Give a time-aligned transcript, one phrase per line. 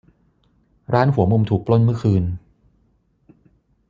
[0.93, 2.23] ร้านหัวมุมถูกปล้นเมื่อคืน